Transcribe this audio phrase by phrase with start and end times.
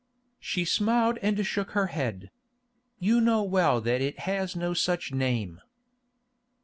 [0.39, 2.31] She smiled and shook her head.
[2.97, 5.61] "You know well that it has no such name."